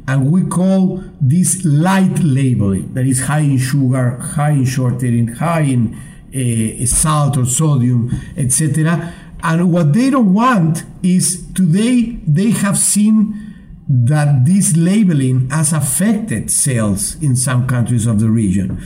[0.08, 5.62] And we call this light labeling, that is high in sugar, high in shortening, high
[5.62, 5.96] in
[6.34, 13.54] uh, salt or sodium, etc and what they don't want is today they have seen
[13.88, 18.82] that this labeling has affected sales in some countries of the region.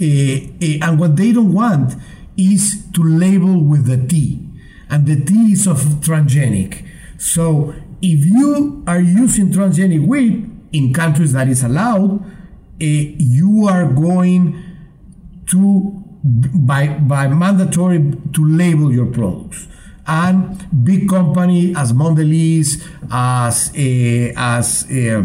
[0.00, 1.94] Uh, and what they don't want
[2.38, 4.48] is to label with the T.
[4.88, 6.86] And the T is of transgenic.
[7.18, 12.26] So if you are using transgenic wheat in countries that is allowed, uh,
[12.78, 14.62] you are going
[15.50, 17.98] to by by mandatory
[18.32, 19.66] to label your products.
[20.06, 25.24] And big company as Mondelez, as uh, as uh,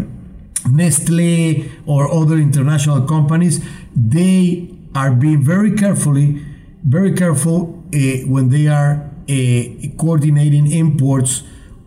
[0.69, 3.63] Nestle or other international companies,
[3.95, 6.41] they are being very carefully,
[6.83, 9.09] very careful uh, when they are
[9.97, 11.43] coordinating imports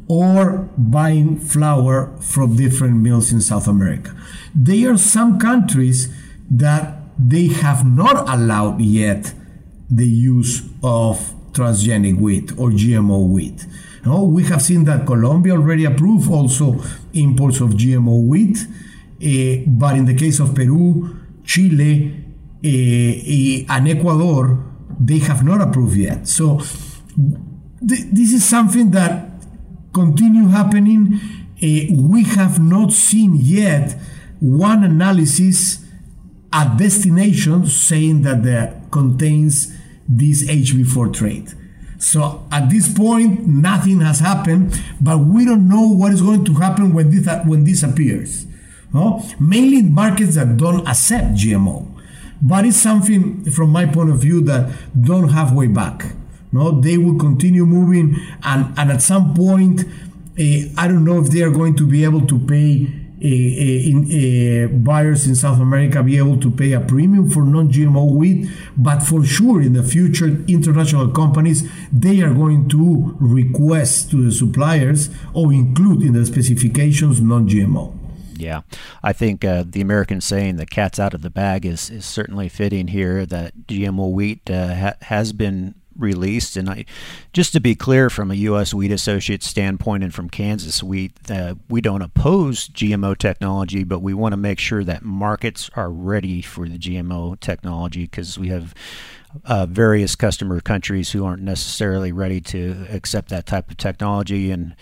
[0.09, 4.17] or buying flour from different mills in South America.
[4.55, 6.13] There are some countries
[6.51, 9.35] that they have not allowed yet
[9.91, 13.67] the use of transgenic wheat or GMO wheat.
[14.05, 16.81] No, we have seen that Colombia already approved also
[17.13, 22.25] imports of GMO wheat, uh, but in the case of Peru, Chile,
[22.65, 24.65] uh, and Ecuador,
[25.01, 26.27] they have not approved yet.
[26.29, 29.28] So th- this is something that
[29.93, 31.21] continue happening.
[31.63, 33.99] Uh, we have not seen yet
[34.41, 35.85] one analysis
[36.53, 39.75] at destination saying that the contains
[40.09, 41.55] this HB4 trait.
[41.99, 46.55] So at this point, nothing has happened, but we don't know what is going to
[46.55, 48.47] happen when this when this appears.
[48.95, 49.23] No?
[49.39, 51.87] Mainly in markets that don't accept GMO,
[52.41, 56.05] but it's something from my point of view that don't have way back.
[56.53, 60.43] No, they will continue moving, and and at some point, uh,
[60.77, 62.87] I don't know if they are going to be able to pay
[63.21, 69.01] in, buyers in South America be able to pay a premium for non-GMO wheat, but
[69.01, 75.11] for sure in the future, international companies they are going to request to the suppliers
[75.35, 77.95] or include in the specifications non-GMO.
[78.37, 78.61] Yeah,
[79.03, 82.49] I think uh, the American saying "the cat's out of the bag" is is certainly
[82.49, 83.27] fitting here.
[83.27, 86.57] That GMO wheat uh, ha- has been released.
[86.57, 86.85] And I,
[87.33, 88.73] just to be clear, from a U.S.
[88.73, 94.15] Wheat Associates standpoint and from Kansas Wheat, uh, we don't oppose GMO technology, but we
[94.15, 98.75] want to make sure that markets are ready for the GMO technology because we have
[99.45, 104.75] uh, various customer countries who aren't necessarily ready to accept that type of technology and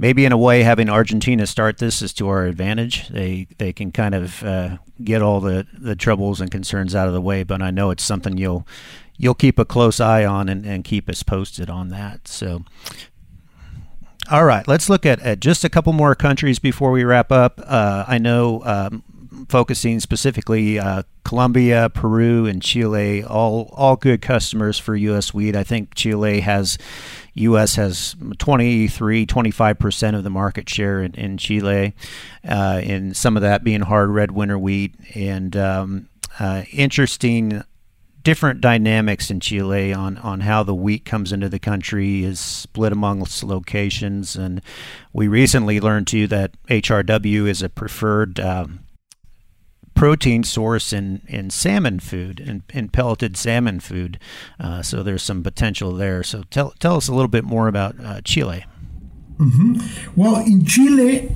[0.00, 3.08] maybe in a way having Argentina start this is to our advantage.
[3.08, 7.14] They they can kind of uh, get all the, the troubles and concerns out of
[7.14, 8.66] the way, but I know it's something you'll
[9.20, 12.26] you'll keep a close eye on and, and keep us posted on that.
[12.26, 12.64] So,
[14.30, 17.60] all right, let's look at, at just a couple more countries before we wrap up.
[17.66, 19.04] Uh, I know um,
[19.50, 25.34] focusing specifically uh, Colombia, Peru, and Chile, all all good customers for U.S.
[25.34, 25.54] wheat.
[25.54, 26.78] I think Chile has
[27.34, 27.74] U.S.
[27.74, 31.94] has 23, 25 percent of the market share in, in Chile,
[32.48, 34.94] uh, and some of that being hard red winter wheat.
[35.14, 37.64] And um, uh, interesting
[38.22, 42.92] different dynamics in Chile on, on how the wheat comes into the country is split
[42.92, 44.36] amongst locations.
[44.36, 44.60] And
[45.12, 48.80] we recently learned too that HRW is a preferred um,
[49.94, 54.18] protein source in, in salmon food, in, in pelleted salmon food.
[54.58, 56.22] Uh, so there's some potential there.
[56.22, 58.64] So tell, tell us a little bit more about uh, Chile.
[59.38, 60.20] Mm-hmm.
[60.20, 61.34] Well, in Chile,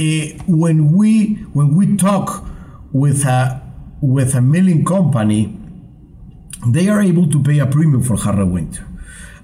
[0.00, 2.48] uh, when we when we talk
[2.90, 3.62] with a
[4.00, 5.56] with a milling company,
[6.66, 8.86] they are able to pay a premium for hard red Winter.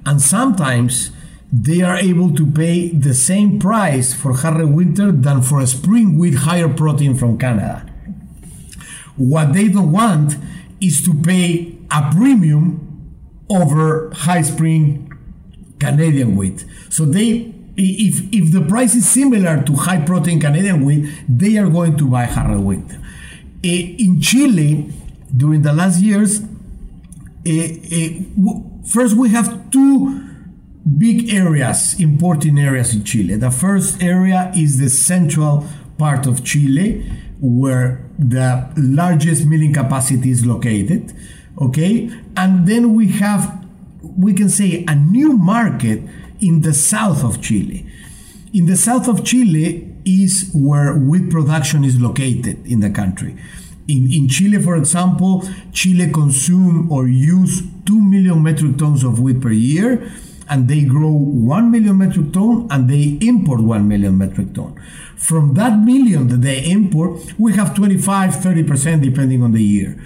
[0.06, 1.10] And sometimes
[1.52, 5.66] they are able to pay the same price for hard red Winter than for a
[5.66, 7.86] spring with higher protein from Canada.
[9.16, 10.36] What they don't want
[10.80, 12.86] is to pay a premium
[13.50, 15.12] over high spring
[15.78, 16.64] Canadian wheat.
[16.88, 21.68] So they if if the price is similar to high protein Canadian wheat, they are
[21.68, 22.98] going to buy hard red Winter.
[23.62, 24.90] Eh, in Chile,
[25.36, 26.40] during the last years,
[27.44, 28.22] Eh, eh,
[28.84, 30.20] first we have two
[30.98, 33.36] big areas, important areas in Chile.
[33.36, 35.66] The first area is the central
[35.98, 37.10] part of Chile,
[37.40, 41.14] where the largest milling capacity is located.
[41.60, 43.66] Okay, and then we have,
[44.02, 46.02] we can say, a new market
[46.40, 47.86] in the south of Chile.
[48.52, 53.36] In the south of Chile is where wheat production is located in the country.
[53.90, 59.40] In, in Chile, for example, Chile consume or use 2 million metric tons of wheat
[59.40, 60.10] per year,
[60.48, 64.74] and they grow 1 million metric ton and they import 1 million metric ton.
[65.16, 69.96] From that million that they import, we have 25, 30% depending on the year.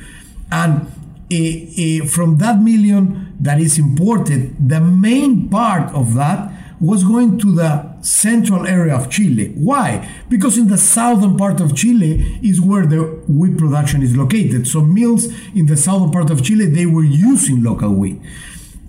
[0.50, 7.04] And uh, uh, from that million that is imported, the main part of that was
[7.04, 9.52] going to the central area of Chile.
[9.56, 10.08] Why?
[10.28, 14.68] Because in the southern part of Chile is where the wheat production is located.
[14.68, 18.20] So mills in the southern part of Chile they were using local wheat.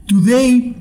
[0.08, 0.76] Today,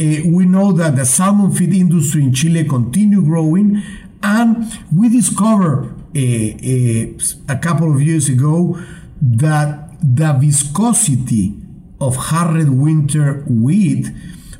[0.00, 3.82] uh, we know that the salmon feed industry in Chile continue growing,
[4.22, 8.80] and we discovered uh, a couple of years ago
[9.20, 11.54] that the viscosity
[12.00, 14.10] of hard winter wheat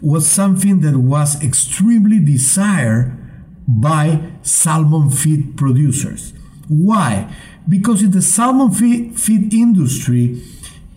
[0.02, 3.16] was something that was extremely desired
[3.66, 6.32] by salmon feed producers.
[6.68, 7.32] Why?
[7.68, 10.42] Because in the salmon feed, industry,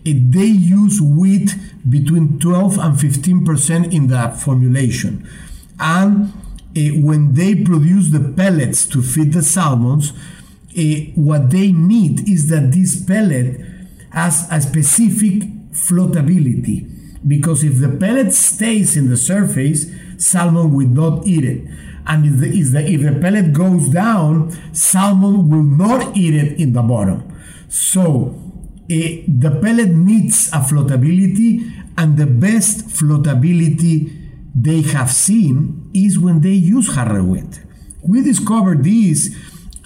[0.04, 1.54] it, they use wheat
[1.88, 5.28] between 12 and 15 percent in the formulation.
[5.78, 6.32] And
[6.76, 10.12] uh, when they produce the pellets to feed the salmons,
[10.76, 10.82] uh,
[11.14, 13.60] what they need is that this pellet
[14.10, 15.42] has a specific
[15.72, 16.93] floatability
[17.26, 19.86] because if the pellet stays in the surface,
[20.18, 21.66] salmon will not eat it.
[22.06, 26.60] And if the, if the, if the pellet goes down, salmon will not eat it
[26.60, 27.22] in the bottom.
[27.68, 28.34] So
[28.84, 28.96] uh,
[29.26, 34.20] the pellet needs a floatability, and the best floatability
[34.54, 37.60] they have seen is when they use wind.
[38.02, 39.34] We discovered this,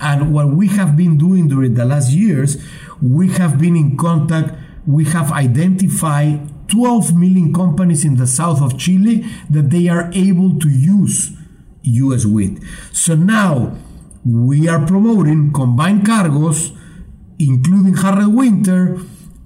[0.01, 2.63] and what we have been doing during the last years,
[3.01, 4.55] we have been in contact,
[4.87, 10.59] we have identified 12 milling companies in the south of Chile that they are able
[10.59, 11.33] to use
[11.83, 12.59] US wheat.
[12.93, 13.77] So now
[14.25, 16.77] we are promoting combined cargos,
[17.39, 18.99] including hard winter,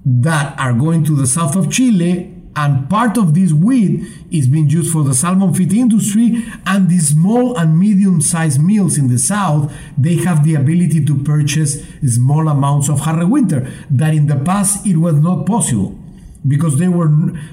[0.05, 2.29] that are going to the south of Chile.
[2.55, 6.43] And part of this wheat is being used for the salmon feed industry.
[6.67, 11.23] And the small and medium sized mills in the south, they have the ability to
[11.23, 16.02] purchase small amounts of hard winter that in the past it was not possible
[16.47, 17.09] because there were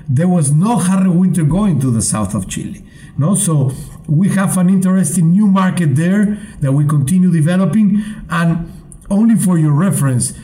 [0.09, 2.85] there was no hard winter going to the south of Chile.
[3.19, 3.73] No, so
[4.07, 8.03] we have an interesting new market there that we continue developing.
[8.31, 8.73] And
[9.11, 10.43] only for your reference, uh,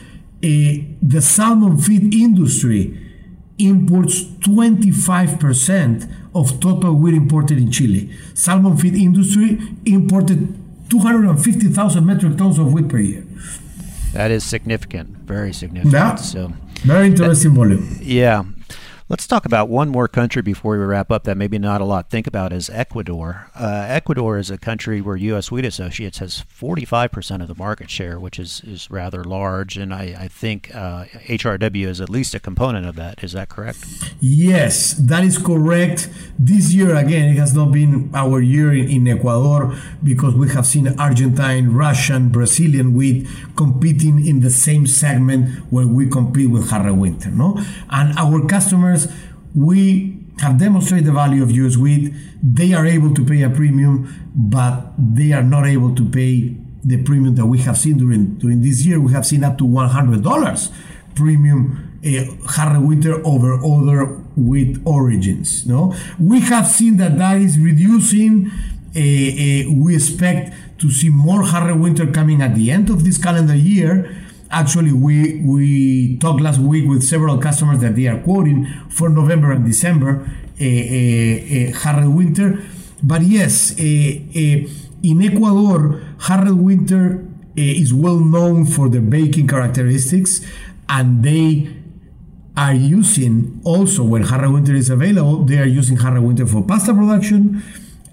[1.01, 3.03] the salmon feed industry
[3.57, 8.11] imports 25% of total wheat imported in Chile.
[8.35, 10.55] Salmon feed industry imported
[10.89, 13.25] 250,000 metric tons of wheat per year.
[14.13, 15.93] That is significant, very significant.
[15.93, 16.15] Yeah.
[16.15, 16.53] So
[16.85, 17.99] very interesting volume.
[18.01, 18.43] Yeah.
[19.09, 22.09] Let's talk about one more country before we wrap up that maybe not a lot
[22.09, 23.49] think about is Ecuador.
[23.55, 25.49] Uh, Ecuador is a country where U.S.
[25.49, 30.13] Wheat Associates has 45% of the market share, which is, is rather large, and I,
[30.19, 33.23] I think uh, HRW is at least a component of that.
[33.23, 33.85] Is that correct?
[34.19, 36.09] Yes, that is correct.
[36.37, 40.65] This year, again, it has not been our year in, in Ecuador because we have
[40.65, 46.87] seen Argentine, Russian, Brazilian wheat competing in the same segment where we compete with hard
[46.87, 47.57] red Winter, no?
[47.89, 48.96] And our customers
[49.55, 52.13] we have demonstrated the value of US wheat.
[52.41, 53.95] They are able to pay a premium,
[54.35, 58.61] but they are not able to pay the premium that we have seen during during
[58.61, 58.99] this year.
[58.99, 60.69] We have seen up to one hundred dollars
[61.15, 64.05] premium uh, hard winter over other
[64.37, 65.65] wheat origins.
[65.65, 68.51] No, we have seen that that is reducing.
[68.95, 73.17] Uh, uh, we expect to see more hard winter coming at the end of this
[73.17, 74.09] calendar year
[74.49, 79.51] Actually, we we talked last week with several customers that they are quoting for November
[79.51, 80.29] and December
[80.59, 82.59] a, a, hard winter.
[83.03, 84.67] But yes, uh, uh,
[85.03, 90.41] in Ecuador, hard winter uh, is well known for the baking characteristics,
[90.89, 91.69] and they
[92.55, 96.91] are using also when hard winter is available, they are using hard winter for pasta
[96.93, 97.61] production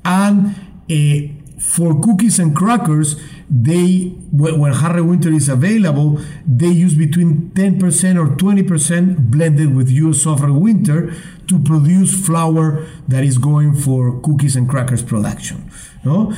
[0.04, 0.54] and
[0.90, 1.33] uh,
[1.72, 3.16] for cookies and crackers
[3.50, 7.82] they when hard winter is available they use between 10%
[8.18, 11.12] or 20% blended with US soft winter
[11.48, 15.70] to produce flour that is going for cookies and crackers production
[16.04, 16.32] no?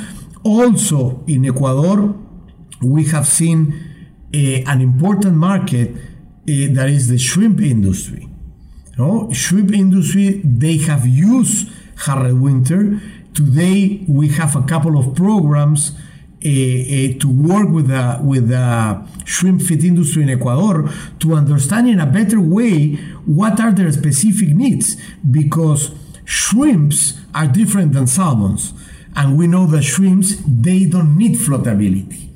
[0.44, 2.14] also in ecuador
[2.82, 3.74] we have seen
[4.32, 5.90] eh, an important market
[6.48, 8.28] eh, that is the shrimp industry.
[8.98, 11.68] Know, shrimp industry they have used
[11.98, 13.00] hard red Winter.
[13.36, 19.06] Today we have a couple of programs uh, uh, to work with the with the
[19.26, 22.94] shrimp feed industry in Ecuador to understand in a better way
[23.26, 24.96] what are their specific needs
[25.30, 28.72] because shrimps are different than salmons
[29.14, 32.30] and we know that shrimps they don't need floatability.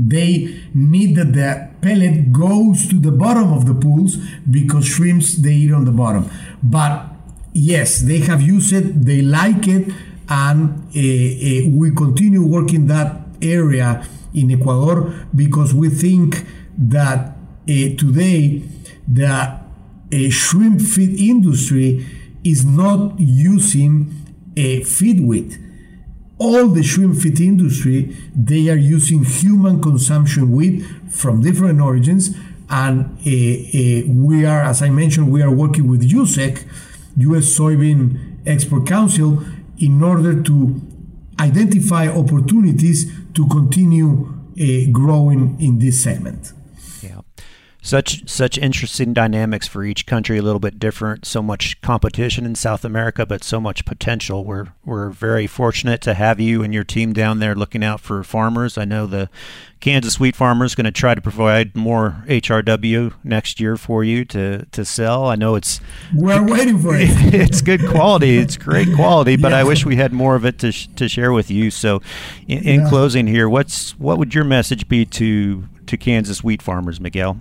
[0.00, 4.16] They need that the pellet goes to the bottom of the pools
[4.50, 6.28] because shrimps they eat on the bottom.
[6.60, 7.06] But
[7.52, 9.92] yes they have used it they like it
[10.30, 16.46] and uh, we continue working that area in Ecuador because we think
[16.78, 18.62] that uh, today
[19.08, 22.06] the uh, shrimp feed industry
[22.44, 24.14] is not using
[24.56, 25.58] a feed wheat.
[26.38, 32.36] All the shrimp feed industry they are using human consumption wheat from different origins,
[32.70, 36.64] and uh, we are, as I mentioned, we are working with USEC,
[37.16, 37.46] U.S.
[37.58, 39.44] Soybean Export Council,
[39.80, 40.80] in order to
[41.40, 44.28] identify opportunities to continue
[44.60, 46.52] uh, growing in this segment.
[47.90, 51.26] Such such interesting dynamics for each country, a little bit different.
[51.26, 54.44] So much competition in South America, but so much potential.
[54.44, 58.22] We're we're very fortunate to have you and your team down there looking out for
[58.22, 58.78] farmers.
[58.78, 59.28] I know the
[59.80, 64.24] Kansas wheat farmer is going to try to provide more HRW next year for you
[64.26, 65.26] to, to sell.
[65.26, 65.80] I know it's
[66.14, 67.08] we're waiting for it.
[67.34, 68.38] it's good quality.
[68.38, 69.58] It's great quality, but yeah.
[69.58, 71.72] I wish we had more of it to, sh- to share with you.
[71.72, 72.02] So,
[72.46, 72.88] in, in yeah.
[72.88, 77.40] closing here, what's what would your message be to to Kansas wheat farmers, Miguel?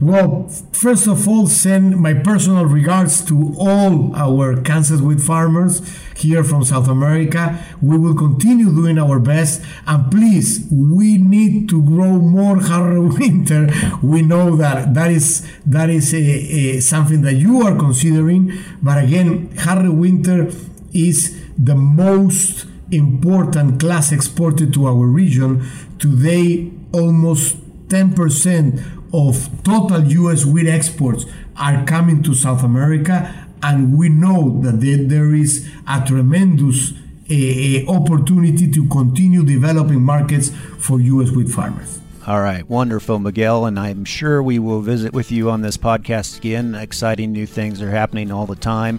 [0.00, 5.82] Well, first of all, send my personal regards to all our Kansas wheat farmers
[6.16, 7.64] here from South America.
[7.80, 13.18] We will continue doing our best, and please, we need to grow more hard red
[13.20, 13.68] Winter.
[14.02, 19.02] We know that that is that is a, a, something that you are considering, but
[19.02, 20.50] again, hard red Winter
[20.92, 25.64] is the most important class exported to our region.
[26.00, 31.24] Today, almost 10% of total US wheat exports
[31.56, 36.92] are coming to South America, and we know that there is a tremendous
[37.30, 42.00] uh, opportunity to continue developing markets for US wheat farmers.
[42.26, 46.38] All right, wonderful, Miguel, and I'm sure we will visit with you on this podcast
[46.38, 46.74] again.
[46.74, 48.98] Exciting new things are happening all the time,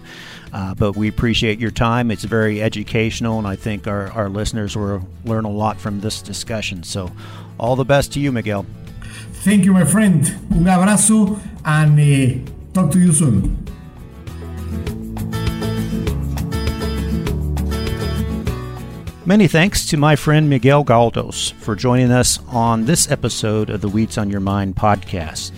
[0.53, 2.09] uh, but we appreciate your time.
[2.09, 6.21] It's very educational, and I think our, our listeners will learn a lot from this
[6.21, 6.83] discussion.
[6.83, 7.11] So,
[7.57, 8.65] all the best to you, Miguel.
[9.45, 10.25] Thank you, my friend.
[10.49, 13.63] Un abrazo and uh, talk to you soon.
[19.23, 23.87] Many thanks to my friend Miguel Galdos for joining us on this episode of the
[23.87, 25.51] Wheats on Your Mind podcast.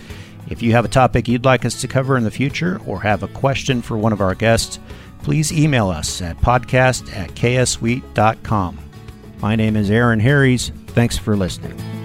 [0.50, 3.22] If you have a topic you'd like us to cover in the future or have
[3.22, 4.78] a question for one of our guests,
[5.22, 8.78] please email us at podcast at kswheat.com.
[9.40, 10.72] My name is Aaron Harries.
[10.88, 11.97] Thanks for listening.